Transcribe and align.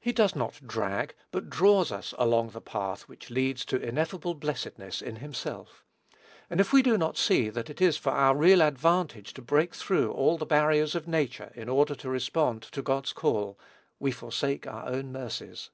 He 0.00 0.12
does 0.12 0.36
not 0.36 0.60
drag 0.66 1.14
but 1.30 1.48
draw 1.48 1.80
us 1.80 2.12
along 2.18 2.50
the 2.50 2.60
path 2.60 3.08
which 3.08 3.30
leads 3.30 3.64
to 3.64 3.80
ineffable 3.80 4.34
blessedness 4.34 5.00
in 5.00 5.16
himself; 5.16 5.82
and 6.50 6.60
if 6.60 6.74
we 6.74 6.82
do 6.82 6.98
not 6.98 7.16
see 7.16 7.48
that 7.48 7.70
it 7.70 7.80
is 7.80 7.96
for 7.96 8.10
our 8.10 8.36
real 8.36 8.60
advantage 8.60 9.32
to 9.32 9.40
break 9.40 9.74
through 9.74 10.12
all 10.12 10.36
the 10.36 10.44
barriers 10.44 10.94
of 10.94 11.08
nature, 11.08 11.52
in 11.54 11.70
order 11.70 11.94
to 11.94 12.10
respond 12.10 12.60
to 12.64 12.82
God's 12.82 13.14
call, 13.14 13.58
we 13.98 14.12
forsake 14.12 14.66
our 14.66 14.84
own 14.86 15.10
mercies. 15.10 15.70